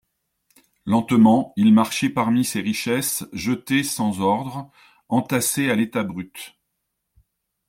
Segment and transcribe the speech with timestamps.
[0.87, 4.71] Lentement, il marchait parmi ces richesses jetées sans ordre,
[5.09, 6.57] entassées à l'état brut.